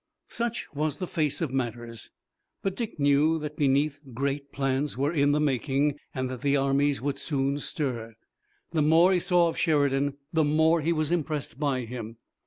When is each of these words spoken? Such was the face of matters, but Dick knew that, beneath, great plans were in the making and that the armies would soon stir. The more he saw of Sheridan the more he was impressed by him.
Such 0.29 0.65
was 0.73 0.97
the 0.97 1.05
face 1.05 1.41
of 1.41 1.53
matters, 1.53 2.09
but 2.63 2.75
Dick 2.75 2.99
knew 2.99 3.37
that, 3.37 3.55
beneath, 3.55 3.99
great 4.15 4.51
plans 4.51 4.97
were 4.97 5.13
in 5.13 5.31
the 5.31 5.39
making 5.39 5.99
and 6.15 6.27
that 6.31 6.41
the 6.41 6.57
armies 6.57 7.03
would 7.03 7.19
soon 7.19 7.59
stir. 7.59 8.15
The 8.71 8.81
more 8.81 9.13
he 9.13 9.19
saw 9.19 9.47
of 9.49 9.59
Sheridan 9.59 10.17
the 10.33 10.43
more 10.43 10.81
he 10.81 10.91
was 10.91 11.11
impressed 11.11 11.59
by 11.59 11.81
him. 11.81 12.17